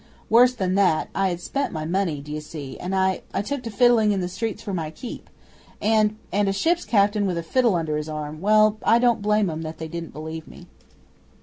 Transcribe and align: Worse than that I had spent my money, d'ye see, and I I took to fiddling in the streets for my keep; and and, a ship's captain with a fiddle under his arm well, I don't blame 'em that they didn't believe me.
Worse 0.31 0.55
than 0.55 0.73
that 0.73 1.09
I 1.13 1.29
had 1.29 1.39
spent 1.39 1.71
my 1.71 1.85
money, 1.85 2.21
d'ye 2.21 2.39
see, 2.39 2.75
and 2.79 2.95
I 2.95 3.21
I 3.35 3.43
took 3.43 3.61
to 3.61 3.69
fiddling 3.69 4.11
in 4.11 4.19
the 4.19 4.27
streets 4.27 4.63
for 4.63 4.73
my 4.73 4.89
keep; 4.89 5.29
and 5.79 6.15
and, 6.31 6.49
a 6.49 6.53
ship's 6.53 6.85
captain 6.85 7.27
with 7.27 7.37
a 7.37 7.43
fiddle 7.43 7.75
under 7.75 7.97
his 7.97 8.09
arm 8.09 8.41
well, 8.41 8.77
I 8.81 8.97
don't 8.97 9.21
blame 9.21 9.47
'em 9.47 9.61
that 9.61 9.77
they 9.77 9.87
didn't 9.87 10.11
believe 10.13 10.47
me. 10.47 10.65